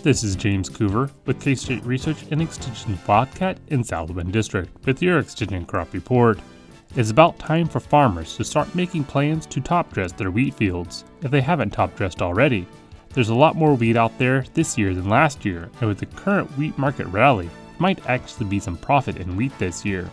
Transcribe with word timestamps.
This 0.00 0.22
is 0.22 0.36
James 0.36 0.70
Coover 0.70 1.10
with 1.26 1.40
K 1.40 1.56
State 1.56 1.82
Research 1.82 2.22
and 2.30 2.40
Extension 2.40 2.96
Wildcat 3.06 3.58
in 3.66 3.82
Bend 3.82 4.32
District 4.32 4.86
with 4.86 5.02
your 5.02 5.18
Extension 5.18 5.66
Crop 5.66 5.92
Report. 5.92 6.38
It's 6.94 7.10
about 7.10 7.40
time 7.40 7.66
for 7.66 7.80
farmers 7.80 8.36
to 8.36 8.44
start 8.44 8.72
making 8.76 9.04
plans 9.04 9.44
to 9.46 9.60
top 9.60 9.92
dress 9.92 10.12
their 10.12 10.30
wheat 10.30 10.54
fields 10.54 11.04
if 11.22 11.32
they 11.32 11.40
haven't 11.40 11.70
top 11.70 11.96
dressed 11.96 12.22
already. 12.22 12.64
There's 13.12 13.30
a 13.30 13.34
lot 13.34 13.56
more 13.56 13.74
wheat 13.74 13.96
out 13.96 14.16
there 14.18 14.44
this 14.54 14.78
year 14.78 14.94
than 14.94 15.08
last 15.08 15.44
year, 15.44 15.68
and 15.80 15.88
with 15.88 15.98
the 15.98 16.06
current 16.06 16.48
wheat 16.56 16.78
market 16.78 17.08
rally, 17.08 17.50
might 17.80 18.06
actually 18.08 18.46
be 18.46 18.60
some 18.60 18.76
profit 18.76 19.16
in 19.16 19.36
wheat 19.36 19.58
this 19.58 19.84
year. 19.84 20.08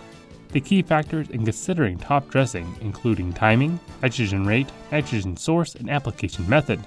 The 0.50 0.62
key 0.62 0.82
factors 0.82 1.30
in 1.30 1.44
considering 1.44 2.00
top 2.00 2.28
dressing 2.30 2.76
including 2.82 3.34
timing, 3.34 3.80
nitrogen 4.02 4.48
rate, 4.48 4.72
nitrogen 4.92 5.38
source, 5.38 5.76
and 5.76 5.92
application 5.92 6.50
method. 6.50 6.84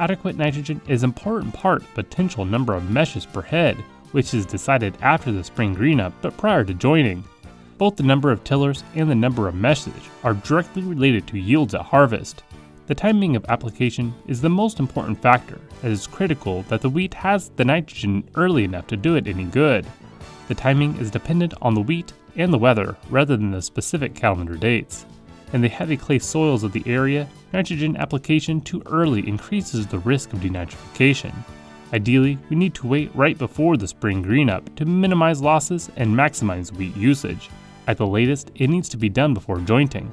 Adequate 0.00 0.38
nitrogen 0.38 0.80
is 0.88 1.02
an 1.02 1.10
important 1.10 1.52
part 1.52 1.82
potential 1.92 2.46
number 2.46 2.72
of 2.72 2.90
meshes 2.90 3.26
per 3.26 3.42
head, 3.42 3.76
which 4.12 4.32
is 4.32 4.46
decided 4.46 4.96
after 5.02 5.30
the 5.30 5.44
spring 5.44 5.76
greenup 5.76 6.14
but 6.22 6.38
prior 6.38 6.64
to 6.64 6.72
jointing. 6.72 7.22
Both 7.76 7.96
the 7.96 8.02
number 8.02 8.32
of 8.32 8.42
tillers 8.42 8.82
and 8.94 9.10
the 9.10 9.14
number 9.14 9.46
of 9.46 9.54
meshes 9.54 9.92
are 10.24 10.32
directly 10.32 10.80
related 10.80 11.26
to 11.26 11.38
yields 11.38 11.74
at 11.74 11.82
harvest. 11.82 12.42
The 12.86 12.94
timing 12.94 13.36
of 13.36 13.44
application 13.50 14.14
is 14.26 14.40
the 14.40 14.48
most 14.48 14.80
important 14.80 15.20
factor, 15.20 15.60
as 15.82 15.98
it's 15.98 16.06
critical 16.06 16.62
that 16.70 16.80
the 16.80 16.88
wheat 16.88 17.12
has 17.12 17.50
the 17.50 17.66
nitrogen 17.66 18.26
early 18.36 18.64
enough 18.64 18.86
to 18.86 18.96
do 18.96 19.16
it 19.16 19.28
any 19.28 19.44
good. 19.44 19.84
The 20.48 20.54
timing 20.54 20.96
is 20.96 21.10
dependent 21.10 21.52
on 21.60 21.74
the 21.74 21.82
wheat 21.82 22.14
and 22.36 22.50
the 22.50 22.58
weather 22.58 22.96
rather 23.10 23.36
than 23.36 23.50
the 23.50 23.60
specific 23.60 24.14
calendar 24.14 24.56
dates. 24.56 25.04
In 25.52 25.60
the 25.60 25.68
heavy 25.68 25.96
clay 25.96 26.20
soils 26.20 26.62
of 26.62 26.72
the 26.72 26.84
area, 26.86 27.28
nitrogen 27.52 27.96
application 27.96 28.60
too 28.60 28.82
early 28.86 29.26
increases 29.26 29.86
the 29.86 29.98
risk 29.98 30.32
of 30.32 30.38
denitrification. 30.38 31.34
Ideally, 31.92 32.38
we 32.48 32.56
need 32.56 32.72
to 32.74 32.86
wait 32.86 33.10
right 33.16 33.36
before 33.36 33.76
the 33.76 33.88
spring 33.88 34.24
greenup 34.24 34.74
to 34.76 34.84
minimize 34.84 35.42
losses 35.42 35.90
and 35.96 36.14
maximize 36.14 36.72
wheat 36.72 36.96
usage. 36.96 37.50
At 37.88 37.96
the 37.96 38.06
latest, 38.06 38.52
it 38.54 38.70
needs 38.70 38.88
to 38.90 38.96
be 38.96 39.08
done 39.08 39.34
before 39.34 39.58
jointing. 39.58 40.08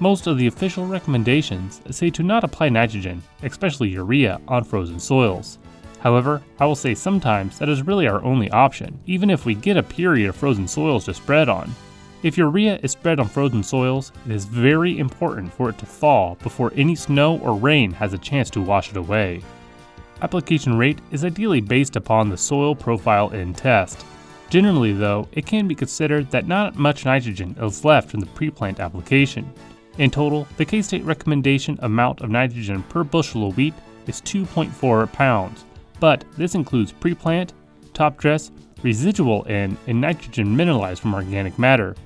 Most 0.00 0.26
of 0.26 0.36
the 0.36 0.48
official 0.48 0.84
recommendations 0.84 1.80
say 1.90 2.10
to 2.10 2.24
not 2.24 2.42
apply 2.42 2.70
nitrogen, 2.70 3.22
especially 3.44 3.90
urea, 3.90 4.40
on 4.48 4.64
frozen 4.64 4.98
soils. 4.98 5.58
However, 6.00 6.42
I 6.58 6.66
will 6.66 6.74
say 6.74 6.96
sometimes 6.96 7.56
that 7.60 7.68
is 7.68 7.86
really 7.86 8.08
our 8.08 8.20
only 8.24 8.50
option, 8.50 8.98
even 9.06 9.30
if 9.30 9.46
we 9.46 9.54
get 9.54 9.76
a 9.76 9.82
period 9.84 10.28
of 10.28 10.34
frozen 10.34 10.66
soils 10.66 11.04
to 11.04 11.14
spread 11.14 11.48
on. 11.48 11.72
If 12.22 12.38
urea 12.38 12.78
is 12.84 12.92
spread 12.92 13.18
on 13.18 13.26
frozen 13.26 13.64
soils, 13.64 14.12
it 14.26 14.30
is 14.30 14.44
very 14.44 15.00
important 15.00 15.52
for 15.52 15.70
it 15.70 15.78
to 15.78 15.86
thaw 15.86 16.36
before 16.36 16.72
any 16.76 16.94
snow 16.94 17.38
or 17.38 17.56
rain 17.56 17.90
has 17.92 18.12
a 18.12 18.18
chance 18.18 18.48
to 18.50 18.60
wash 18.60 18.90
it 18.90 18.96
away. 18.96 19.42
Application 20.20 20.78
rate 20.78 21.00
is 21.10 21.24
ideally 21.24 21.60
based 21.60 21.96
upon 21.96 22.28
the 22.28 22.36
soil 22.36 22.76
profile 22.76 23.30
in 23.30 23.52
test. 23.52 24.06
Generally, 24.50 24.92
though, 24.92 25.26
it 25.32 25.46
can 25.46 25.66
be 25.66 25.74
considered 25.74 26.30
that 26.30 26.46
not 26.46 26.76
much 26.76 27.04
nitrogen 27.04 27.56
is 27.60 27.84
left 27.84 28.08
from 28.08 28.20
the 28.20 28.26
pre-plant 28.26 28.78
application. 28.78 29.52
In 29.98 30.08
total, 30.08 30.46
the 30.58 30.64
K-State 30.64 31.02
recommendation 31.02 31.76
amount 31.82 32.20
of 32.20 32.30
nitrogen 32.30 32.84
per 32.84 33.02
bushel 33.02 33.48
of 33.48 33.56
wheat 33.56 33.74
is 34.06 34.20
2.4 34.20 35.12
pounds, 35.12 35.64
but 35.98 36.24
this 36.36 36.54
includes 36.54 36.92
pre-plant, 36.92 37.52
top 37.94 38.16
dress, 38.16 38.52
residual 38.84 39.44
N, 39.48 39.76
and 39.88 40.00
nitrogen 40.00 40.54
mineralized 40.54 41.02
from 41.02 41.14
organic 41.14 41.58
matter. 41.58 41.96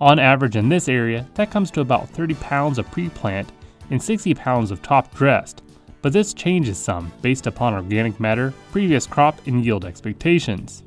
On 0.00 0.18
average 0.18 0.56
in 0.56 0.68
this 0.68 0.88
area, 0.88 1.26
that 1.34 1.50
comes 1.50 1.70
to 1.70 1.80
about 1.80 2.10
30 2.10 2.34
pounds 2.34 2.78
of 2.78 2.90
pre-plant 2.90 3.50
and 3.90 4.02
60 4.02 4.34
pounds 4.34 4.70
of 4.70 4.82
top 4.82 5.14
dressed, 5.14 5.62
but 6.02 6.12
this 6.12 6.34
changes 6.34 6.76
some 6.76 7.10
based 7.22 7.46
upon 7.46 7.72
organic 7.72 8.20
matter, 8.20 8.52
previous 8.72 9.06
crop, 9.06 9.40
and 9.46 9.64
yield 9.64 9.86
expectations. 9.86 10.82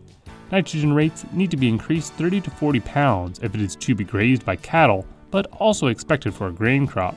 Nitrogen 0.51 0.93
rates 0.93 1.25
need 1.31 1.49
to 1.49 1.57
be 1.57 1.67
increased 1.67 2.13
30 2.13 2.41
to 2.41 2.51
40 2.51 2.79
pounds 2.81 3.39
if 3.39 3.55
it 3.55 3.61
is 3.61 3.75
to 3.77 3.95
be 3.95 4.03
grazed 4.03 4.45
by 4.45 4.55
cattle, 4.55 5.07
but 5.31 5.47
also 5.53 5.87
expected 5.87 6.33
for 6.33 6.47
a 6.47 6.53
grain 6.53 6.85
crop. 6.85 7.15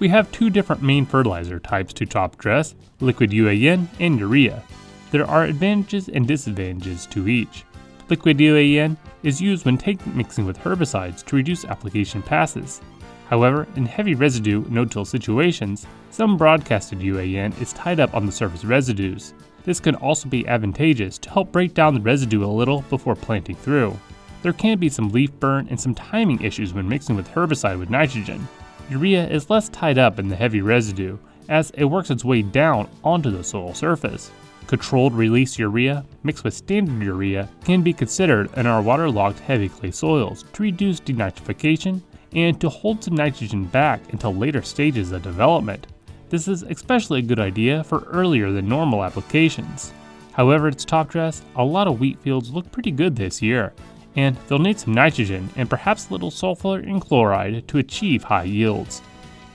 We 0.00 0.08
have 0.08 0.32
two 0.32 0.50
different 0.50 0.82
main 0.82 1.06
fertilizer 1.06 1.60
types 1.60 1.92
to 1.94 2.06
top 2.06 2.38
dress 2.38 2.74
liquid 3.00 3.30
UAN 3.30 3.86
and 4.00 4.18
urea. 4.18 4.62
There 5.10 5.26
are 5.26 5.44
advantages 5.44 6.08
and 6.08 6.26
disadvantages 6.26 7.06
to 7.06 7.28
each. 7.28 7.64
Liquid 8.10 8.38
UAN 8.38 8.96
is 9.22 9.40
used 9.40 9.64
when 9.64 9.78
tank 9.78 10.04
mixing 10.08 10.44
with 10.44 10.58
herbicides 10.58 11.24
to 11.24 11.36
reduce 11.36 11.64
application 11.64 12.20
passes. 12.22 12.80
However, 13.28 13.68
in 13.76 13.86
heavy 13.86 14.16
residue 14.16 14.64
no-till 14.68 15.04
situations, 15.04 15.86
some 16.10 16.36
broadcasted 16.36 16.98
UAN 16.98 17.58
is 17.62 17.72
tied 17.72 18.00
up 18.00 18.12
on 18.14 18.26
the 18.26 18.32
surface 18.32 18.64
residues. 18.64 19.32
This 19.64 19.78
can 19.78 19.94
also 19.94 20.28
be 20.28 20.46
advantageous 20.48 21.18
to 21.18 21.30
help 21.30 21.52
break 21.52 21.72
down 21.72 21.94
the 21.94 22.00
residue 22.00 22.44
a 22.44 22.46
little 22.46 22.82
before 22.90 23.14
planting 23.14 23.54
through. 23.54 23.96
There 24.42 24.52
can 24.52 24.78
be 24.78 24.88
some 24.88 25.10
leaf 25.10 25.30
burn 25.38 25.68
and 25.70 25.80
some 25.80 25.94
timing 25.94 26.42
issues 26.42 26.74
when 26.74 26.88
mixing 26.88 27.14
with 27.14 27.30
herbicide 27.30 27.78
with 27.78 27.90
nitrogen, 27.90 28.48
urea 28.90 29.28
is 29.28 29.48
less 29.48 29.68
tied 29.68 29.98
up 29.98 30.18
in 30.18 30.28
the 30.28 30.34
heavy 30.34 30.60
residue 30.60 31.16
as 31.48 31.70
it 31.70 31.84
works 31.84 32.10
its 32.10 32.24
way 32.24 32.42
down 32.42 32.88
onto 33.04 33.30
the 33.30 33.44
soil 33.44 33.72
surface. 33.72 34.32
Controlled 34.70 35.14
release 35.14 35.58
urea 35.58 36.04
mixed 36.22 36.44
with 36.44 36.54
standard 36.54 37.02
urea 37.02 37.48
can 37.64 37.82
be 37.82 37.92
considered 37.92 38.56
in 38.56 38.68
our 38.68 38.80
waterlogged 38.80 39.40
heavy 39.40 39.68
clay 39.68 39.90
soils 39.90 40.44
to 40.52 40.62
reduce 40.62 41.00
denitrification 41.00 42.00
and 42.36 42.60
to 42.60 42.68
hold 42.68 43.02
some 43.02 43.16
nitrogen 43.16 43.64
back 43.64 44.00
until 44.12 44.32
later 44.32 44.62
stages 44.62 45.10
of 45.10 45.24
development. 45.24 45.88
This 46.28 46.46
is 46.46 46.62
especially 46.62 47.18
a 47.18 47.22
good 47.22 47.40
idea 47.40 47.82
for 47.82 48.04
earlier 48.12 48.52
than 48.52 48.68
normal 48.68 49.02
applications. 49.02 49.92
However, 50.34 50.68
it's 50.68 50.84
top 50.84 51.08
dress, 51.08 51.42
a 51.56 51.64
lot 51.64 51.88
of 51.88 51.98
wheat 51.98 52.20
fields 52.20 52.52
look 52.52 52.70
pretty 52.70 52.92
good 52.92 53.16
this 53.16 53.42
year, 53.42 53.72
and 54.14 54.36
they'll 54.46 54.60
need 54.60 54.78
some 54.78 54.94
nitrogen 54.94 55.50
and 55.56 55.68
perhaps 55.68 56.08
a 56.08 56.12
little 56.12 56.30
sulfur 56.30 56.78
and 56.78 57.00
chloride 57.00 57.66
to 57.66 57.78
achieve 57.78 58.22
high 58.22 58.44
yields. 58.44 59.02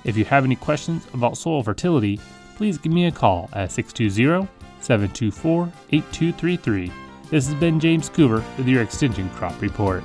If 0.03 0.17
you 0.17 0.25
have 0.25 0.43
any 0.43 0.57
questions 0.57 1.07
about 1.13 1.37
soil 1.37 1.63
fertility, 1.63 2.19
please 2.57 2.77
give 2.77 2.91
me 2.91 3.05
a 3.05 3.11
call 3.11 3.49
at 3.53 3.71
620 3.71 4.49
724 4.85 5.71
8233. 5.91 6.91
This 7.29 7.47
has 7.47 7.55
been 7.55 7.79
James 7.79 8.09
Coover 8.09 8.43
with 8.57 8.67
your 8.67 8.81
Extension 8.81 9.29
Crop 9.31 9.59
Report. 9.61 10.03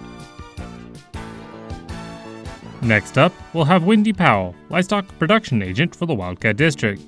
Next 2.82 3.18
up, 3.18 3.32
we'll 3.52 3.64
have 3.64 3.84
Wendy 3.84 4.12
Powell, 4.12 4.54
Livestock 4.70 5.06
Production 5.18 5.62
Agent 5.62 5.94
for 5.94 6.06
the 6.06 6.14
Wildcat 6.14 6.56
District. 6.56 7.02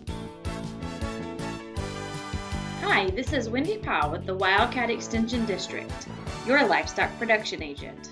Hi, 2.83 3.11
this 3.11 3.33
is 3.33 3.49
Wendy 3.49 3.79
Powell 3.79 4.11
with 4.11 4.27
the 4.27 4.35
Wildcat 4.35 4.91
Extension 4.91 5.47
District 5.47 6.09
your 6.47 6.67
livestock 6.67 7.17
production 7.19 7.63
agent. 7.63 8.11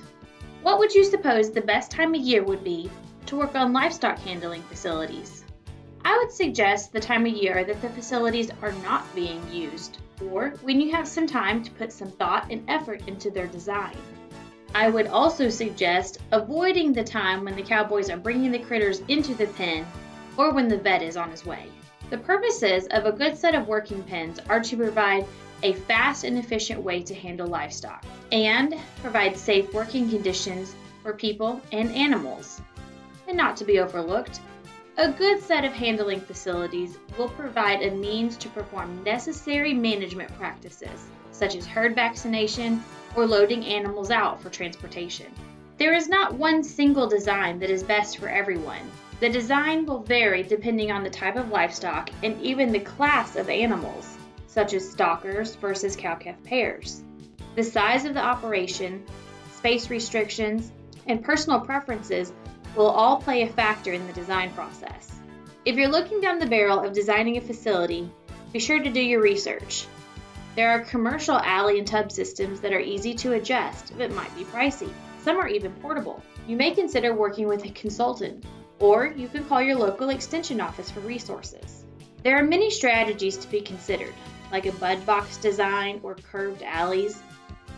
What 0.62 0.78
would 0.78 0.94
you 0.94 1.04
suppose 1.04 1.50
the 1.50 1.60
best 1.60 1.91
time 1.91 2.15
of 2.15 2.20
year 2.20 2.44
would 2.44 2.62
be 2.62 2.91
to 3.26 3.37
work 3.37 3.54
on 3.56 3.72
livestock 3.72 4.19
handling 4.19 4.62
facilities? 4.62 5.40
I 6.05 6.16
would 6.19 6.33
suggest 6.33 6.93
the 6.93 7.00
time 7.00 7.27
of 7.27 7.33
year 7.33 7.65
that 7.65 7.83
the 7.83 7.91
facilities 7.91 8.50
are 8.62 8.72
not 8.83 9.15
being 9.15 9.43
used, 9.53 9.99
or 10.31 10.50
when 10.62 10.81
you 10.81 10.93
have 10.93 11.06
some 11.06 11.27
time 11.27 11.62
to 11.62 11.71
put 11.72 11.93
some 11.93 12.11
thought 12.11 12.50
and 12.50 12.65
effort 12.69 13.06
into 13.06 13.31
their 13.31 13.47
design. 13.47 13.97
I 14.75 14.88
would 14.88 15.09
also 15.09 15.49
suggest 15.49 16.19
avoiding 16.33 16.93
the 16.93 17.05
time 17.05 17.44
when 17.44 17.56
the 17.56 17.62
cowboys 17.62 18.09
are 18.09 18.16
bringing 18.16 18.50
the 18.50 18.59
critters 18.59 19.00
into 19.09 19.34
the 19.34 19.49
pen 19.49 19.87
or 20.37 20.53
when 20.53 20.69
the 20.69 20.78
vet 20.78 21.03
is 21.03 21.16
on 21.16 21.31
his 21.31 21.44
way. 21.44 21.66
The 22.09 22.19
purposes 22.19 22.87
of 22.93 23.05
a 23.05 23.12
good 23.12 23.37
set 23.37 23.55
of 23.55 23.69
working 23.69 24.03
pens 24.05 24.41
are 24.49 24.61
to 24.61 24.77
provide 24.77 25.27
a 25.62 25.75
fast 25.75 26.25
and 26.25 26.38
efficient 26.38 26.81
way 26.81 27.03
to 27.03 27.15
handle 27.15 27.47
livestock, 27.47 28.05
and 28.32 28.75
provide 29.03 29.37
safe 29.37 29.72
working 29.75 30.09
conditions 30.09 30.75
for 31.03 31.12
people 31.12 31.61
and 31.72 31.91
animals. 31.94 32.62
And 33.28 33.37
not 33.37 33.56
to 33.59 33.65
be 33.65 33.81
overlooked, 33.81 34.41
a 35.00 35.11
good 35.12 35.43
set 35.43 35.65
of 35.65 35.72
handling 35.72 36.21
facilities 36.21 36.99
will 37.16 37.31
provide 37.31 37.81
a 37.81 37.91
means 37.91 38.37
to 38.37 38.50
perform 38.50 39.03
necessary 39.03 39.73
management 39.73 40.31
practices, 40.37 41.06
such 41.32 41.56
as 41.56 41.64
herd 41.64 41.94
vaccination 41.94 42.85
or 43.17 43.26
loading 43.26 43.64
animals 43.64 44.11
out 44.11 44.43
for 44.43 44.50
transportation. 44.50 45.25
There 45.79 45.94
is 45.94 46.11
not 46.11 46.35
one 46.35 46.62
single 46.62 47.06
design 47.08 47.58
that 47.61 47.70
is 47.70 47.82
best 47.82 48.19
for 48.19 48.29
everyone. 48.29 48.82
The 49.20 49.31
design 49.31 49.87
will 49.87 50.02
vary 50.02 50.43
depending 50.43 50.93
on 50.93 51.02
the 51.02 51.08
type 51.08 51.37
of 51.37 51.49
livestock 51.49 52.11
and 52.23 52.38
even 52.43 52.70
the 52.70 52.81
class 52.81 53.37
of 53.37 53.49
animals 53.49 54.19
such 54.49 54.75
as 54.75 54.91
stockers 54.91 55.55
versus 55.55 55.97
cow-calf 55.97 56.43
pairs. 56.44 57.02
The 57.56 57.62
size 57.62 58.05
of 58.05 58.12
the 58.12 58.20
operation, 58.20 59.02
space 59.55 59.88
restrictions, 59.88 60.73
and 61.06 61.25
personal 61.25 61.61
preferences 61.61 62.35
will 62.76 62.90
all 62.90 63.17
play 63.20 63.43
a 63.43 63.49
factor 63.49 63.93
in 63.93 64.06
the 64.06 64.12
design 64.12 64.52
process. 64.52 65.12
If 65.64 65.76
you're 65.76 65.88
looking 65.88 66.20
down 66.20 66.38
the 66.38 66.46
barrel 66.46 66.81
of 66.81 66.93
designing 66.93 67.37
a 67.37 67.40
facility, 67.40 68.11
be 68.52 68.58
sure 68.58 68.82
to 68.82 68.90
do 68.90 69.00
your 69.00 69.20
research. 69.20 69.87
There 70.56 70.70
are 70.70 70.81
commercial 70.81 71.37
alley 71.37 71.78
and 71.78 71.87
tub 71.87 72.11
systems 72.11 72.61
that 72.61 72.72
are 72.72 72.81
easy 72.81 73.14
to 73.14 73.34
adjust 73.34 73.96
but 73.96 74.12
might 74.12 74.34
be 74.37 74.44
pricey. 74.44 74.90
Some 75.22 75.37
are 75.37 75.49
even 75.49 75.72
portable. 75.75 76.22
You 76.49 76.56
may 76.56 76.70
consider 76.72 77.14
working 77.14 77.46
with 77.46 77.64
a 77.64 77.70
consultant, 77.70 78.44
or 78.78 79.06
you 79.06 79.28
can 79.28 79.44
call 79.44 79.61
your 79.62 79.76
local 79.76 80.11
extension 80.11 80.61
office 80.61 80.90
for 80.90 81.00
resources. 81.00 81.84
There 82.23 82.37
are 82.37 82.43
many 82.43 82.70
strategies 82.70 83.37
to 83.37 83.49
be 83.49 83.61
considered. 83.61 84.14
like 84.52 84.66
a 84.66 84.73
bud 84.73 85.05
box 85.06 85.37
design 85.37 86.00
or 86.02 86.14
curved 86.14 86.62
alleys. 86.62 87.23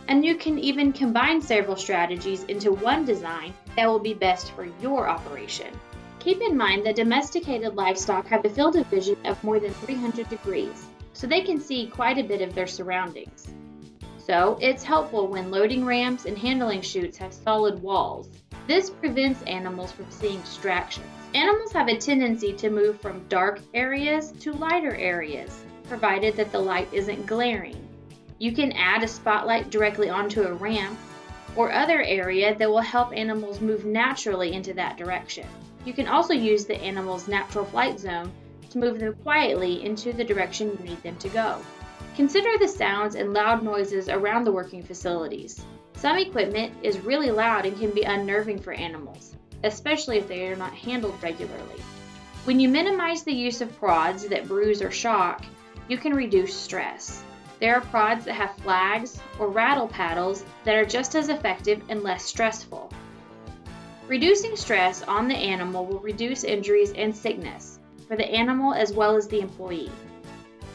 And 0.07 0.25
you 0.25 0.35
can 0.35 0.59
even 0.59 0.91
combine 0.91 1.41
several 1.41 1.75
strategies 1.75 2.43
into 2.45 2.71
one 2.71 3.05
design 3.05 3.53
that 3.75 3.87
will 3.87 3.99
be 3.99 4.13
best 4.13 4.51
for 4.51 4.65
your 4.81 5.07
operation. 5.07 5.73
Keep 6.19 6.41
in 6.41 6.55
mind 6.55 6.85
that 6.85 6.95
domesticated 6.95 7.75
livestock 7.75 8.27
have 8.27 8.45
a 8.45 8.49
field 8.49 8.75
of 8.75 8.87
vision 8.87 9.17
of 9.25 9.43
more 9.43 9.59
than 9.59 9.73
300 9.73 10.29
degrees, 10.29 10.87
so 11.13 11.27
they 11.27 11.41
can 11.41 11.59
see 11.59 11.87
quite 11.87 12.17
a 12.17 12.23
bit 12.23 12.41
of 12.41 12.55
their 12.55 12.67
surroundings. 12.67 13.53
So, 14.17 14.57
it's 14.61 14.83
helpful 14.83 15.27
when 15.27 15.51
loading 15.51 15.85
ramps 15.85 16.23
and 16.23 16.37
handling 16.37 16.81
chutes 16.81 17.17
have 17.17 17.33
solid 17.33 17.81
walls. 17.81 18.29
This 18.67 18.89
prevents 18.89 19.43
animals 19.43 19.91
from 19.91 20.09
seeing 20.09 20.39
distractions. 20.39 21.07
Animals 21.33 21.73
have 21.73 21.89
a 21.89 21.97
tendency 21.97 22.53
to 22.53 22.69
move 22.69 23.01
from 23.01 23.27
dark 23.27 23.59
areas 23.73 24.31
to 24.39 24.53
lighter 24.53 24.95
areas, 24.95 25.65
provided 25.89 26.37
that 26.37 26.53
the 26.53 26.59
light 26.59 26.87
isn't 26.93 27.25
glaring. 27.25 27.85
You 28.39 28.51
can 28.51 28.71
add 28.73 29.03
a 29.03 29.07
spotlight 29.07 29.69
directly 29.69 30.09
onto 30.09 30.43
a 30.43 30.53
ramp 30.53 30.97
or 31.55 31.71
other 31.71 32.01
area 32.01 32.55
that 32.55 32.69
will 32.69 32.81
help 32.81 33.15
animals 33.15 33.61
move 33.61 33.85
naturally 33.85 34.53
into 34.53 34.73
that 34.73 34.97
direction. 34.97 35.47
You 35.85 35.93
can 35.93 36.07
also 36.07 36.33
use 36.33 36.65
the 36.65 36.81
animal's 36.81 37.27
natural 37.27 37.65
flight 37.65 37.99
zone 37.99 38.31
to 38.71 38.77
move 38.79 38.99
them 38.99 39.13
quietly 39.23 39.83
into 39.83 40.13
the 40.13 40.23
direction 40.23 40.71
you 40.71 40.85
need 40.85 41.03
them 41.03 41.15
to 41.17 41.29
go. 41.29 41.59
Consider 42.15 42.57
the 42.57 42.67
sounds 42.67 43.15
and 43.15 43.33
loud 43.33 43.63
noises 43.63 44.09
around 44.09 44.43
the 44.43 44.51
working 44.51 44.83
facilities. 44.83 45.63
Some 45.95 46.17
equipment 46.17 46.73
is 46.81 46.99
really 46.99 47.31
loud 47.31 47.65
and 47.65 47.77
can 47.77 47.91
be 47.91 48.03
unnerving 48.03 48.59
for 48.59 48.73
animals, 48.73 49.35
especially 49.63 50.17
if 50.17 50.27
they 50.27 50.47
are 50.47 50.55
not 50.55 50.73
handled 50.73 51.21
regularly. 51.21 51.81
When 52.45 52.59
you 52.59 52.67
minimize 52.67 53.23
the 53.23 53.33
use 53.33 53.61
of 53.61 53.77
prods 53.77 54.27
that 54.27 54.47
bruise 54.47 54.81
or 54.81 54.91
shock, 54.91 55.45
you 55.87 55.97
can 55.97 56.13
reduce 56.13 56.55
stress. 56.55 57.23
There 57.63 57.77
are 57.77 57.79
prods 57.79 58.25
that 58.25 58.33
have 58.33 58.57
flags 58.57 59.21
or 59.39 59.47
rattle 59.47 59.87
paddles 59.87 60.43
that 60.65 60.75
are 60.75 60.83
just 60.83 61.15
as 61.15 61.29
effective 61.29 61.81
and 61.87 62.03
less 62.03 62.25
stressful. 62.25 62.91
Reducing 64.05 64.57
stress 64.57 65.01
on 65.03 65.29
the 65.29 65.35
animal 65.37 65.85
will 65.85 65.99
reduce 65.99 66.43
injuries 66.43 66.91
and 66.91 67.15
sickness 67.15 67.79
for 68.05 68.17
the 68.17 68.29
animal 68.29 68.73
as 68.73 68.91
well 68.91 69.15
as 69.15 69.29
the 69.29 69.39
employee 69.39 69.89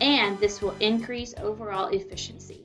and 0.01 0.39
this 0.39 0.63
will 0.63 0.75
increase 0.81 1.35
overall 1.43 1.89
efficiency. 1.89 2.65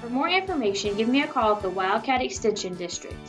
For 0.00 0.08
more 0.08 0.30
information, 0.30 0.96
give 0.96 1.08
me 1.08 1.20
a 1.20 1.28
call 1.28 1.56
at 1.56 1.60
the 1.60 1.68
Wildcat 1.68 2.22
Extension 2.22 2.74
District, 2.76 3.20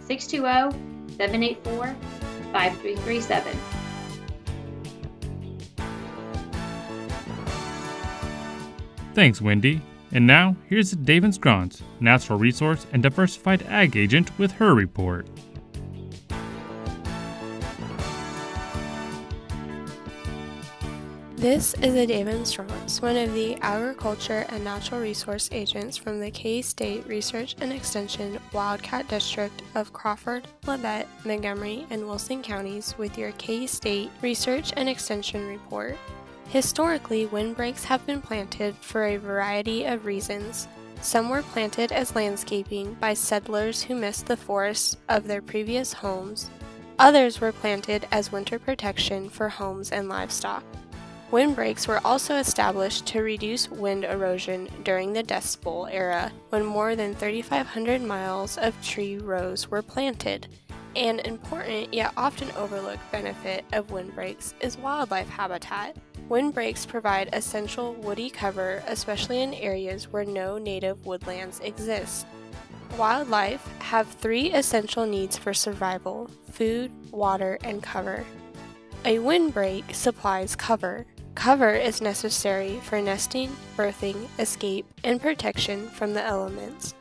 620 0.00 0.76
784 1.16 1.94
5337. 2.50 3.85
Thanks, 9.16 9.40
Wendy. 9.40 9.80
And 10.12 10.26
now, 10.26 10.54
here's 10.68 10.90
David 10.90 11.32
Scrons, 11.32 11.82
Natural 12.00 12.38
Resource 12.38 12.86
and 12.92 13.02
Diversified 13.02 13.62
Ag 13.62 13.96
Agent, 13.96 14.38
with 14.38 14.52
her 14.52 14.74
report. 14.74 15.26
This 21.36 21.72
is 21.80 21.94
Adaven 21.94 22.46
Strauss, 22.46 23.00
one 23.00 23.16
of 23.16 23.32
the 23.32 23.56
Agriculture 23.62 24.44
and 24.50 24.62
Natural 24.62 25.00
Resource 25.00 25.48
Agents 25.50 25.96
from 25.96 26.20
the 26.20 26.30
K-State 26.30 27.06
Research 27.06 27.56
and 27.62 27.72
Extension 27.72 28.38
Wildcat 28.52 29.08
District 29.08 29.62
of 29.74 29.94
Crawford, 29.94 30.46
Labette, 30.64 31.06
Montgomery, 31.24 31.86
and 31.88 32.06
Wilson 32.06 32.42
counties 32.42 32.94
with 32.98 33.16
your 33.16 33.32
K-State 33.32 34.10
Research 34.20 34.74
and 34.76 34.90
Extension 34.90 35.46
report. 35.48 35.96
Historically, 36.48 37.26
windbreaks 37.26 37.84
have 37.84 38.06
been 38.06 38.22
planted 38.22 38.76
for 38.76 39.04
a 39.04 39.16
variety 39.16 39.84
of 39.84 40.06
reasons. 40.06 40.68
Some 41.00 41.28
were 41.28 41.42
planted 41.42 41.92
as 41.92 42.14
landscaping 42.14 42.94
by 42.94 43.14
settlers 43.14 43.82
who 43.82 43.94
missed 43.94 44.26
the 44.26 44.36
forests 44.36 44.96
of 45.08 45.26
their 45.26 45.42
previous 45.42 45.92
homes. 45.92 46.48
Others 46.98 47.40
were 47.40 47.52
planted 47.52 48.06
as 48.10 48.32
winter 48.32 48.58
protection 48.58 49.28
for 49.28 49.48
homes 49.48 49.92
and 49.92 50.08
livestock. 50.08 50.64
Windbreaks 51.30 51.88
were 51.88 52.00
also 52.04 52.36
established 52.36 53.04
to 53.06 53.20
reduce 53.20 53.68
wind 53.68 54.04
erosion 54.04 54.68
during 54.84 55.12
the 55.12 55.24
Dust 55.24 55.60
Bowl 55.60 55.86
era 55.90 56.32
when 56.50 56.64
more 56.64 56.94
than 56.94 57.14
3,500 57.16 58.00
miles 58.00 58.56
of 58.56 58.80
tree 58.82 59.18
rows 59.18 59.68
were 59.68 59.82
planted. 59.82 60.46
An 60.94 61.18
important 61.20 61.92
yet 61.92 62.12
often 62.16 62.50
overlooked 62.52 63.10
benefit 63.12 63.64
of 63.72 63.90
windbreaks 63.90 64.54
is 64.60 64.78
wildlife 64.78 65.28
habitat. 65.28 65.96
Windbreaks 66.28 66.86
provide 66.86 67.28
essential 67.32 67.94
woody 67.94 68.30
cover, 68.30 68.82
especially 68.88 69.42
in 69.42 69.54
areas 69.54 70.12
where 70.12 70.24
no 70.24 70.58
native 70.58 71.06
woodlands 71.06 71.60
exist. 71.60 72.26
Wildlife 72.98 73.66
have 73.78 74.08
three 74.08 74.52
essential 74.52 75.06
needs 75.06 75.36
for 75.36 75.54
survival 75.54 76.28
food, 76.50 76.90
water, 77.12 77.58
and 77.62 77.82
cover. 77.82 78.24
A 79.04 79.18
windbreak 79.20 79.94
supplies 79.94 80.56
cover. 80.56 81.06
Cover 81.36 81.74
is 81.74 82.00
necessary 82.00 82.80
for 82.82 83.00
nesting, 83.00 83.54
birthing, 83.76 84.28
escape, 84.40 84.86
and 85.04 85.20
protection 85.20 85.86
from 85.90 86.14
the 86.14 86.22
elements. 86.22 86.94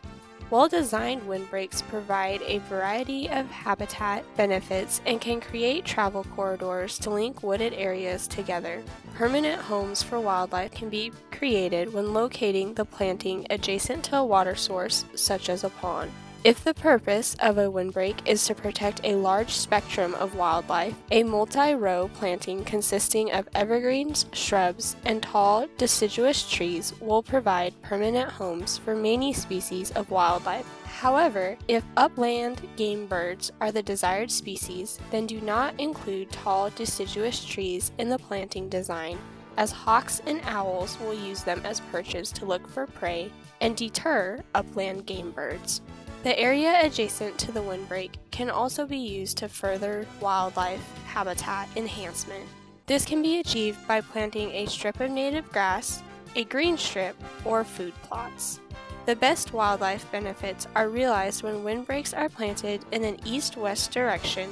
Well 0.55 0.69
designed 0.69 1.27
windbreaks 1.27 1.81
provide 1.81 2.41
a 2.43 2.59
variety 2.59 3.27
of 3.27 3.51
habitat 3.51 4.23
benefits 4.37 5.01
and 5.05 5.19
can 5.19 5.41
create 5.41 5.83
travel 5.83 6.23
corridors 6.33 6.97
to 6.99 7.09
link 7.09 7.43
wooded 7.43 7.73
areas 7.73 8.25
together. 8.25 8.81
Permanent 9.15 9.61
homes 9.63 10.01
for 10.01 10.17
wildlife 10.17 10.71
can 10.71 10.89
be 10.89 11.11
created 11.29 11.91
when 11.93 12.13
locating 12.13 12.73
the 12.73 12.85
planting 12.85 13.45
adjacent 13.49 14.05
to 14.05 14.15
a 14.15 14.25
water 14.25 14.55
source, 14.55 15.03
such 15.13 15.49
as 15.49 15.65
a 15.65 15.69
pond. 15.69 16.09
If 16.45 16.63
the 16.63 16.75
purpose 16.75 17.35
of 17.39 17.57
a 17.57 17.71
windbreak 17.71 18.29
is 18.29 18.45
to 18.45 18.53
protect 18.53 19.01
a 19.03 19.15
large 19.15 19.49
spectrum 19.49 20.13
of 20.13 20.35
wildlife, 20.35 20.93
a 21.09 21.23
multi 21.23 21.73
row 21.73 22.07
planting 22.13 22.63
consisting 22.63 23.31
of 23.31 23.49
evergreens, 23.55 24.27
shrubs, 24.31 24.95
and 25.05 25.23
tall 25.23 25.65
deciduous 25.79 26.47
trees 26.47 26.93
will 27.01 27.23
provide 27.23 27.81
permanent 27.81 28.29
homes 28.29 28.77
for 28.77 28.95
many 28.95 29.33
species 29.33 29.89
of 29.93 30.11
wildlife. 30.11 30.67
However, 30.83 31.57
if 31.67 31.83
upland 31.97 32.61
game 32.75 33.07
birds 33.07 33.51
are 33.59 33.71
the 33.71 33.81
desired 33.81 34.29
species, 34.29 34.99
then 35.09 35.25
do 35.25 35.41
not 35.41 35.73
include 35.79 36.31
tall 36.31 36.69
deciduous 36.69 37.43
trees 37.43 37.91
in 37.97 38.07
the 38.07 38.19
planting 38.19 38.69
design, 38.69 39.17
as 39.57 39.71
hawks 39.71 40.21
and 40.27 40.41
owls 40.43 40.99
will 40.99 41.15
use 41.15 41.41
them 41.41 41.63
as 41.65 41.79
perches 41.91 42.31
to 42.33 42.45
look 42.45 42.67
for 42.69 42.85
prey 42.85 43.31
and 43.61 43.75
deter 43.75 44.43
upland 44.53 45.07
game 45.07 45.31
birds. 45.31 45.81
The 46.25 46.39
area 46.39 46.79
adjacent 46.81 47.37
to 47.37 47.51
the 47.51 47.61
windbreak 47.61 48.17
can 48.31 48.49
also 48.49 48.87
be 48.87 48.97
used 48.97 49.37
to 49.37 49.47
further 49.47 50.07
wildlife 50.19 50.81
habitat 51.05 51.69
enhancement. 51.75 52.49
This 52.87 53.05
can 53.05 53.21
be 53.21 53.37
achieved 53.37 53.87
by 53.87 54.01
planting 54.01 54.49
a 54.49 54.65
strip 54.65 54.99
of 54.99 55.11
native 55.11 55.47
grass, 55.51 56.01
a 56.35 56.43
green 56.45 56.79
strip, 56.79 57.15
or 57.45 57.63
food 57.63 57.93
plots. 58.01 58.59
The 59.05 59.15
best 59.15 59.53
wildlife 59.53 60.11
benefits 60.11 60.67
are 60.75 60.89
realized 60.89 61.43
when 61.43 61.63
windbreaks 61.63 62.15
are 62.15 62.27
planted 62.27 62.83
in 62.91 63.03
an 63.03 63.19
east 63.23 63.55
west 63.55 63.91
direction. 63.91 64.49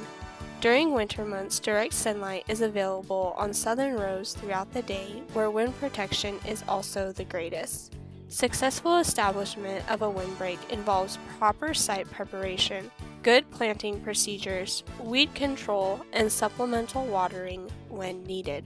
During 0.60 0.92
winter 0.92 1.24
months, 1.24 1.58
direct 1.58 1.94
sunlight 1.94 2.44
is 2.46 2.60
available 2.60 3.34
on 3.36 3.52
southern 3.52 3.96
rows 3.96 4.32
throughout 4.34 4.72
the 4.72 4.82
day, 4.82 5.24
where 5.32 5.50
wind 5.50 5.76
protection 5.80 6.38
is 6.46 6.62
also 6.68 7.10
the 7.10 7.24
greatest. 7.24 7.96
Successful 8.28 8.98
establishment 8.98 9.88
of 9.90 10.02
a 10.02 10.10
windbreak 10.10 10.58
involves 10.70 11.18
proper 11.38 11.74
site 11.74 12.10
preparation, 12.10 12.90
good 13.22 13.48
planting 13.50 14.00
procedures, 14.00 14.82
weed 15.00 15.34
control, 15.34 16.00
and 16.12 16.30
supplemental 16.30 17.06
watering 17.06 17.70
when 17.88 18.24
needed. 18.24 18.64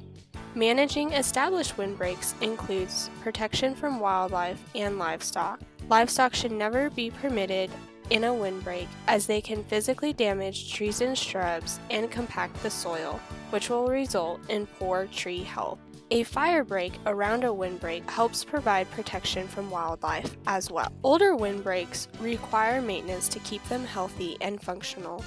Managing 0.55 1.13
established 1.13 1.77
windbreaks 1.77 2.35
includes 2.41 3.11
protection 3.23 3.75
from 3.75 4.01
wildlife 4.01 4.63
and 4.75 4.99
livestock. 4.99 5.61
Livestock 5.89 6.35
should 6.35 6.53
never 6.53 6.89
be 6.91 7.11
permitted 7.11 7.71
in 8.11 8.25
a 8.25 8.35
windbreak 8.35 8.89
as 9.07 9.27
they 9.27 9.41
can 9.41 9.63
physically 9.65 10.13
damage 10.13 10.73
trees 10.73 11.01
and 11.01 11.17
shrubs 11.17 11.79
and 11.91 12.11
compact 12.11 12.61
the 12.63 12.71
soil, 12.71 13.21
which 13.51 13.71
will 13.71 13.87
result 13.87 14.41
in 14.49 14.67
poor 14.67 15.07
tree 15.07 15.43
health. 15.43 15.79
A 16.11 16.23
fire 16.23 16.65
break 16.65 16.95
around 17.05 17.45
a 17.45 17.53
windbreak 17.53 18.09
helps 18.11 18.43
provide 18.43 18.91
protection 18.93 19.47
from 19.47 19.71
wildlife 19.71 20.37
as 20.47 20.71
well. 20.71 20.91
Older 21.03 21.37
windbreaks 21.37 22.09
require 22.21 22.81
maintenance 22.81 23.29
to 23.29 23.39
keep 23.41 23.63
them 23.69 23.85
healthy 23.85 24.39
and 24.41 24.61
functional. 24.61 25.23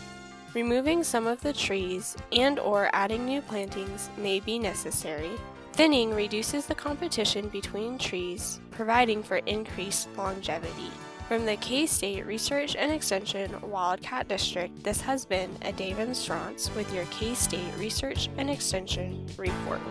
Removing 0.53 1.03
some 1.03 1.27
of 1.27 1.39
the 1.41 1.53
trees 1.53 2.17
and 2.31 2.59
or 2.59 2.89
adding 2.93 3.25
new 3.25 3.41
plantings 3.41 4.09
may 4.17 4.39
be 4.39 4.57
necessary. 4.57 5.31
Thinning 5.73 6.13
reduces 6.13 6.65
the 6.65 6.75
competition 6.75 7.47
between 7.47 7.97
trees, 7.97 8.59
providing 8.71 9.23
for 9.23 9.37
increased 9.37 10.09
longevity. 10.17 10.91
From 11.31 11.45
the 11.45 11.55
K 11.55 11.85
State 11.85 12.25
Research 12.25 12.75
and 12.75 12.91
Extension 12.91 13.55
Wildcat 13.61 14.27
District, 14.27 14.83
this 14.83 14.99
has 14.99 15.23
been 15.23 15.49
a 15.61 15.71
David 15.71 16.09
Strantz 16.09 16.75
with 16.75 16.93
your 16.93 17.05
K 17.05 17.35
State 17.35 17.73
Research 17.77 18.27
and 18.35 18.49
Extension 18.49 19.25
Report. 19.37 19.81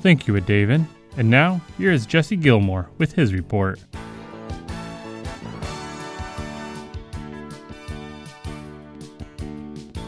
Thank 0.00 0.28
you, 0.28 0.34
Adavin. 0.34 0.86
And 1.16 1.28
now, 1.28 1.60
here 1.76 1.90
is 1.90 2.06
Jesse 2.06 2.36
Gilmore 2.36 2.88
with 2.98 3.14
his 3.14 3.34
report. 3.34 3.80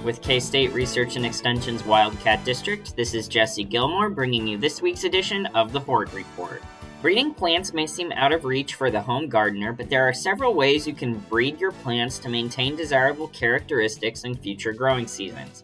With 0.09 0.23
K 0.23 0.41
State 0.41 0.73
Research 0.73 1.17
and 1.17 1.27
Extension's 1.27 1.85
Wildcat 1.85 2.43
District, 2.43 2.97
this 2.97 3.12
is 3.12 3.29
Jesse 3.29 3.62
Gilmore 3.62 4.09
bringing 4.09 4.49
you 4.49 4.57
this 4.57 4.81
week's 4.81 5.05
edition 5.05 5.45
of 5.49 5.71
the 5.71 5.81
Hort 5.81 6.11
Report. 6.15 6.62
Breeding 7.03 7.35
plants 7.35 7.75
may 7.75 7.87
seem 7.87 8.11
out 8.12 8.33
of 8.33 8.47
reach 8.47 8.73
for 8.73 8.91
the 8.91 9.03
home 9.03 9.29
gardener, 9.29 9.75
but 9.75 9.91
there 9.91 10.09
are 10.09 10.15
several 10.15 10.55
ways 10.55 10.87
you 10.87 10.95
can 10.95 11.19
breed 11.19 11.61
your 11.61 11.73
plants 11.73 12.19
to 12.21 12.31
maintain 12.31 12.75
desirable 12.75 13.29
characteristics 13.29 14.25
in 14.25 14.35
future 14.35 14.73
growing 14.73 15.07
seasons. 15.07 15.62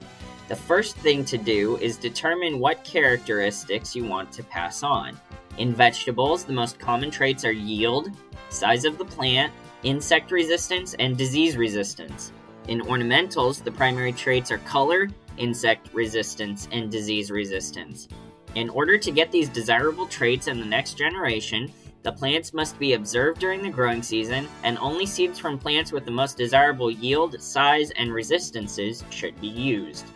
The 0.48 0.56
first 0.56 0.94
thing 0.96 1.24
to 1.24 1.38
do 1.38 1.78
is 1.78 1.96
determine 1.96 2.58
what 2.58 2.84
characteristics 2.84 3.96
you 3.96 4.04
want 4.04 4.30
to 4.32 4.42
pass 4.42 4.82
on. 4.82 5.18
In 5.56 5.72
vegetables, 5.72 6.44
the 6.44 6.52
most 6.52 6.78
common 6.78 7.10
traits 7.10 7.46
are 7.46 7.50
yield, 7.50 8.10
size 8.50 8.84
of 8.84 8.98
the 8.98 9.06
plant, 9.06 9.54
insect 9.84 10.30
resistance, 10.30 10.92
and 10.98 11.16
disease 11.16 11.56
resistance. 11.56 12.30
In 12.68 12.80
ornamentals, 12.80 13.62
the 13.62 13.70
primary 13.70 14.12
traits 14.12 14.50
are 14.50 14.58
color, 14.58 15.08
insect 15.36 15.92
resistance, 15.92 16.68
and 16.72 16.90
disease 16.90 17.30
resistance. 17.30 18.08
In 18.54 18.70
order 18.70 18.96
to 18.96 19.10
get 19.10 19.30
these 19.30 19.48
desirable 19.48 20.06
traits 20.06 20.46
in 20.46 20.60
the 20.60 20.66
next 20.66 20.94
generation, 20.96 21.70
the 22.04 22.12
plants 22.12 22.52
must 22.52 22.78
be 22.78 22.92
observed 22.92 23.40
during 23.40 23.62
the 23.62 23.70
growing 23.70 24.02
season, 24.02 24.46
and 24.62 24.78
only 24.78 25.06
seeds 25.06 25.38
from 25.38 25.58
plants 25.58 25.90
with 25.90 26.04
the 26.04 26.10
most 26.10 26.36
desirable 26.36 26.90
yield, 26.90 27.40
size, 27.42 27.90
and 27.92 28.12
resistances 28.12 29.02
should 29.10 29.38
be 29.40 29.48
used. 29.48 30.06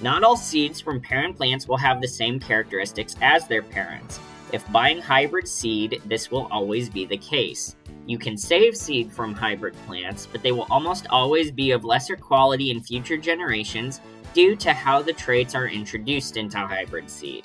Not 0.00 0.24
all 0.24 0.36
seeds 0.36 0.80
from 0.80 1.00
parent 1.00 1.36
plants 1.36 1.66
will 1.66 1.76
have 1.76 2.00
the 2.00 2.08
same 2.08 2.38
characteristics 2.38 3.16
as 3.22 3.46
their 3.46 3.62
parents. 3.62 4.20
If 4.52 4.70
buying 4.70 5.00
hybrid 5.00 5.48
seed, 5.48 6.02
this 6.04 6.30
will 6.30 6.48
always 6.50 6.90
be 6.90 7.06
the 7.06 7.16
case. 7.16 7.76
You 8.06 8.18
can 8.18 8.36
save 8.36 8.76
seed 8.76 9.12
from 9.12 9.34
hybrid 9.34 9.74
plants, 9.86 10.26
but 10.30 10.42
they 10.42 10.52
will 10.52 10.66
almost 10.70 11.06
always 11.10 11.50
be 11.50 11.70
of 11.70 11.84
lesser 11.84 12.16
quality 12.16 12.70
in 12.70 12.80
future 12.80 13.16
generations 13.16 14.00
due 14.34 14.56
to 14.56 14.72
how 14.72 15.02
the 15.02 15.12
traits 15.12 15.54
are 15.54 15.68
introduced 15.68 16.36
into 16.36 16.58
hybrid 16.58 17.08
seed. 17.08 17.44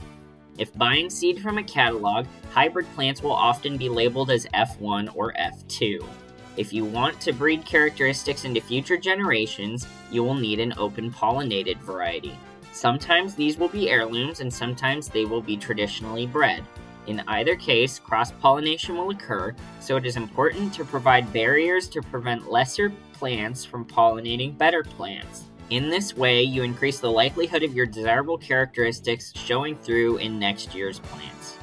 If 0.57 0.73
buying 0.73 1.09
seed 1.09 1.39
from 1.39 1.59
a 1.59 1.63
catalog, 1.63 2.25
hybrid 2.51 2.87
plants 2.95 3.21
will 3.21 3.33
often 3.33 3.77
be 3.77 3.89
labeled 3.89 4.31
as 4.31 4.47
F1 4.55 5.15
or 5.15 5.33
F2. 5.33 6.03
If 6.55 6.73
you 6.73 6.83
want 6.85 7.21
to 7.21 7.33
breed 7.33 7.63
characteristics 7.63 8.43
into 8.43 8.59
future 8.59 8.97
generations, 8.97 9.85
you 10.11 10.23
will 10.23 10.33
need 10.33 10.59
an 10.59 10.73
open 10.77 11.11
pollinated 11.11 11.77
variety. 11.77 12.35
Sometimes 12.71 13.35
these 13.35 13.57
will 13.57 13.69
be 13.69 13.91
heirlooms 13.91 14.39
and 14.39 14.51
sometimes 14.51 15.07
they 15.07 15.25
will 15.25 15.41
be 15.41 15.55
traditionally 15.55 16.25
bred. 16.25 16.63
In 17.07 17.23
either 17.27 17.55
case, 17.55 17.99
cross 17.99 18.31
pollination 18.31 18.97
will 18.97 19.09
occur, 19.09 19.55
so 19.79 19.95
it 19.95 20.05
is 20.05 20.17
important 20.17 20.73
to 20.73 20.83
provide 20.83 21.31
barriers 21.31 21.87
to 21.89 22.01
prevent 22.01 22.51
lesser 22.51 22.91
plants 23.13 23.63
from 23.63 23.85
pollinating 23.85 24.57
better 24.57 24.83
plants. 24.83 25.45
In 25.69 25.89
this 25.89 26.15
way, 26.15 26.43
you 26.43 26.63
increase 26.63 26.99
the 26.99 27.11
likelihood 27.11 27.63
of 27.63 27.73
your 27.73 27.85
desirable 27.85 28.37
characteristics 28.37 29.33
showing 29.35 29.75
through 29.75 30.17
in 30.17 30.37
next 30.37 30.75
year's 30.75 30.99
plants. 30.99 31.57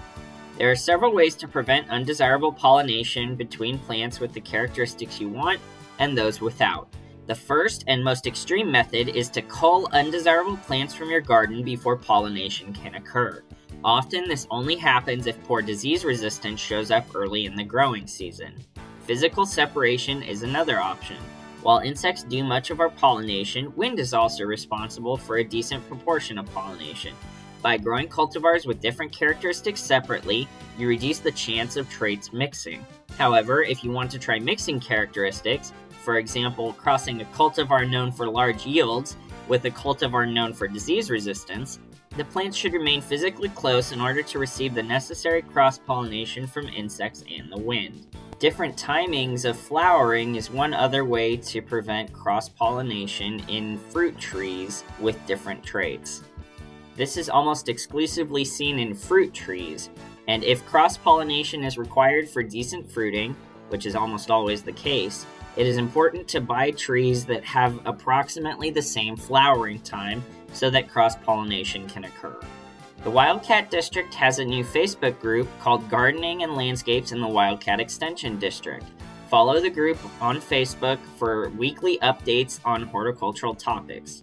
There 0.58 0.70
are 0.70 0.76
several 0.76 1.12
ways 1.12 1.34
to 1.36 1.48
prevent 1.48 1.90
undesirable 1.90 2.52
pollination 2.52 3.34
between 3.34 3.78
plants 3.78 4.20
with 4.20 4.32
the 4.32 4.40
characteristics 4.40 5.20
you 5.20 5.28
want 5.28 5.60
and 5.98 6.16
those 6.16 6.40
without. 6.40 6.88
The 7.26 7.34
first 7.34 7.84
and 7.86 8.04
most 8.04 8.26
extreme 8.26 8.70
method 8.70 9.08
is 9.08 9.30
to 9.30 9.42
cull 9.42 9.88
undesirable 9.92 10.58
plants 10.58 10.94
from 10.94 11.10
your 11.10 11.22
garden 11.22 11.62
before 11.62 11.96
pollination 11.96 12.72
can 12.72 12.94
occur. 12.94 13.42
Often, 13.84 14.28
this 14.28 14.46
only 14.50 14.76
happens 14.76 15.26
if 15.26 15.42
poor 15.44 15.60
disease 15.60 16.06
resistance 16.06 16.58
shows 16.58 16.90
up 16.90 17.04
early 17.14 17.44
in 17.44 17.54
the 17.54 17.64
growing 17.64 18.06
season. 18.06 18.54
Physical 19.02 19.44
separation 19.44 20.22
is 20.22 20.42
another 20.42 20.80
option. 20.80 21.18
While 21.60 21.80
insects 21.80 22.22
do 22.22 22.42
much 22.42 22.70
of 22.70 22.80
our 22.80 22.88
pollination, 22.88 23.74
wind 23.76 23.98
is 23.98 24.14
also 24.14 24.44
responsible 24.44 25.18
for 25.18 25.36
a 25.36 25.44
decent 25.44 25.86
proportion 25.86 26.38
of 26.38 26.50
pollination. 26.54 27.14
By 27.60 27.76
growing 27.76 28.08
cultivars 28.08 28.66
with 28.66 28.80
different 28.80 29.12
characteristics 29.12 29.82
separately, 29.82 30.48
you 30.78 30.88
reduce 30.88 31.18
the 31.18 31.32
chance 31.32 31.76
of 31.76 31.90
traits 31.90 32.32
mixing. 32.32 32.84
However, 33.18 33.62
if 33.62 33.84
you 33.84 33.90
want 33.90 34.10
to 34.12 34.18
try 34.18 34.38
mixing 34.38 34.80
characteristics, 34.80 35.74
for 36.02 36.16
example, 36.16 36.72
crossing 36.74 37.20
a 37.20 37.24
cultivar 37.26 37.88
known 37.88 38.12
for 38.12 38.28
large 38.28 38.64
yields 38.66 39.16
with 39.48 39.64
a 39.64 39.70
cultivar 39.70 40.30
known 40.30 40.52
for 40.52 40.68
disease 40.68 41.10
resistance, 41.10 41.78
the 42.16 42.24
plants 42.24 42.56
should 42.56 42.72
remain 42.72 43.00
physically 43.00 43.48
close 43.50 43.92
in 43.92 44.00
order 44.00 44.22
to 44.22 44.38
receive 44.38 44.74
the 44.74 44.82
necessary 44.82 45.42
cross 45.42 45.78
pollination 45.78 46.46
from 46.46 46.68
insects 46.68 47.24
and 47.30 47.50
the 47.50 47.58
wind. 47.58 48.06
Different 48.38 48.76
timings 48.76 49.48
of 49.48 49.58
flowering 49.58 50.34
is 50.36 50.50
one 50.50 50.74
other 50.74 51.04
way 51.04 51.36
to 51.36 51.62
prevent 51.62 52.12
cross 52.12 52.48
pollination 52.48 53.40
in 53.48 53.78
fruit 53.78 54.18
trees 54.18 54.84
with 55.00 55.24
different 55.26 55.62
traits. 55.64 56.22
This 56.96 57.16
is 57.16 57.28
almost 57.28 57.68
exclusively 57.68 58.44
seen 58.44 58.78
in 58.78 58.94
fruit 58.94 59.34
trees, 59.34 59.90
and 60.28 60.44
if 60.44 60.64
cross 60.66 60.96
pollination 60.96 61.64
is 61.64 61.78
required 61.78 62.28
for 62.28 62.42
decent 62.42 62.90
fruiting, 62.90 63.34
which 63.68 63.86
is 63.86 63.96
almost 63.96 64.30
always 64.30 64.62
the 64.62 64.72
case, 64.72 65.26
it 65.56 65.66
is 65.66 65.76
important 65.76 66.26
to 66.28 66.40
buy 66.40 66.70
trees 66.72 67.24
that 67.26 67.44
have 67.44 67.78
approximately 67.86 68.70
the 68.70 68.82
same 68.82 69.16
flowering 69.16 69.78
time 69.80 70.22
so 70.52 70.70
that 70.70 70.88
cross 70.88 71.16
pollination 71.16 71.88
can 71.88 72.04
occur. 72.04 72.36
The 73.04 73.10
Wildcat 73.10 73.70
District 73.70 74.14
has 74.14 74.38
a 74.38 74.44
new 74.44 74.64
Facebook 74.64 75.20
group 75.20 75.48
called 75.60 75.88
Gardening 75.90 76.42
and 76.42 76.54
Landscapes 76.54 77.12
in 77.12 77.20
the 77.20 77.28
Wildcat 77.28 77.78
Extension 77.78 78.38
District. 78.38 78.84
Follow 79.28 79.60
the 79.60 79.70
group 79.70 79.98
on 80.22 80.40
Facebook 80.40 80.98
for 81.18 81.50
weekly 81.50 81.98
updates 81.98 82.60
on 82.64 82.82
horticultural 82.82 83.54
topics. 83.54 84.22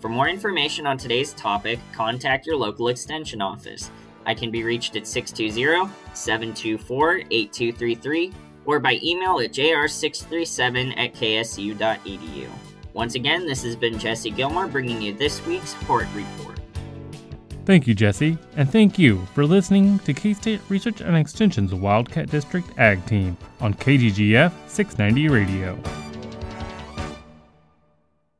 For 0.00 0.08
more 0.08 0.28
information 0.28 0.86
on 0.86 0.96
today's 0.96 1.32
topic, 1.34 1.78
contact 1.92 2.46
your 2.46 2.56
local 2.56 2.88
extension 2.88 3.42
office. 3.42 3.90
I 4.26 4.34
can 4.34 4.50
be 4.50 4.62
reached 4.62 4.96
at 4.96 5.06
620 5.06 5.92
724 6.14 7.22
8233 7.30 8.32
or 8.68 8.78
by 8.78 9.00
email 9.02 9.40
at 9.40 9.50
jr637 9.50 10.96
at 10.98 11.14
ksu.edu. 11.14 12.48
Once 12.92 13.14
again, 13.14 13.46
this 13.46 13.62
has 13.62 13.74
been 13.74 13.98
Jesse 13.98 14.30
Gilmore 14.30 14.66
bringing 14.66 15.00
you 15.00 15.14
this 15.14 15.44
week's 15.46 15.72
Hort 15.72 16.06
Report. 16.14 16.60
Thank 17.64 17.86
you, 17.86 17.94
Jesse, 17.94 18.36
and 18.56 18.70
thank 18.70 18.98
you 18.98 19.24
for 19.34 19.46
listening 19.46 19.98
to 20.00 20.12
K 20.12 20.34
State 20.34 20.60
Research 20.68 21.00
and 21.00 21.16
Extension's 21.16 21.74
Wildcat 21.74 22.30
District 22.30 22.68
Ag 22.78 23.04
Team 23.06 23.36
on 23.60 23.72
KGGF 23.72 24.52
690 24.68 25.28
Radio. 25.28 25.97